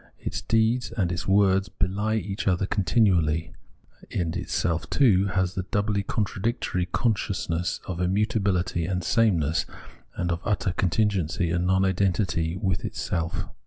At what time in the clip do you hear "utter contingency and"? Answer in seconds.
10.43-11.67